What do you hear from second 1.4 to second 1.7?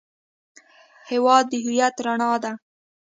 د